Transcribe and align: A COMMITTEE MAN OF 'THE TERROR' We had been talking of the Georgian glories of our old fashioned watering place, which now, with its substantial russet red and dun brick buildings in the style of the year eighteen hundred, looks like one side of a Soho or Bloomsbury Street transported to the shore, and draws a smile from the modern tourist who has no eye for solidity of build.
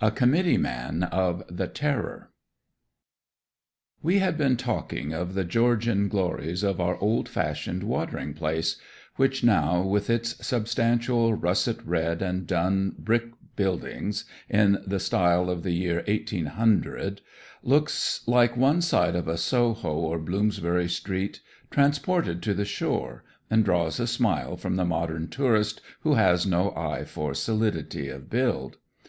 A 0.00 0.12
COMMITTEE 0.12 0.58
MAN 0.58 1.02
OF 1.02 1.42
'THE 1.50 1.66
TERROR' 1.66 2.30
We 4.00 4.20
had 4.20 4.38
been 4.38 4.56
talking 4.56 5.12
of 5.12 5.34
the 5.34 5.42
Georgian 5.42 6.06
glories 6.08 6.62
of 6.62 6.80
our 6.80 6.96
old 6.98 7.28
fashioned 7.28 7.82
watering 7.82 8.32
place, 8.32 8.76
which 9.16 9.42
now, 9.42 9.82
with 9.82 10.08
its 10.08 10.46
substantial 10.46 11.34
russet 11.34 11.78
red 11.84 12.22
and 12.22 12.46
dun 12.46 12.94
brick 12.96 13.24
buildings 13.56 14.24
in 14.48 14.78
the 14.86 15.00
style 15.00 15.50
of 15.50 15.64
the 15.64 15.72
year 15.72 16.04
eighteen 16.06 16.46
hundred, 16.46 17.20
looks 17.64 18.22
like 18.28 18.56
one 18.56 18.82
side 18.82 19.16
of 19.16 19.26
a 19.26 19.36
Soho 19.36 19.94
or 19.96 20.20
Bloomsbury 20.20 20.88
Street 20.88 21.40
transported 21.72 22.40
to 22.44 22.54
the 22.54 22.64
shore, 22.64 23.24
and 23.50 23.64
draws 23.64 23.98
a 23.98 24.06
smile 24.06 24.56
from 24.56 24.76
the 24.76 24.84
modern 24.84 25.26
tourist 25.26 25.80
who 26.02 26.14
has 26.14 26.46
no 26.46 26.70
eye 26.76 27.02
for 27.02 27.34
solidity 27.34 28.08
of 28.08 28.30
build. 28.30 28.76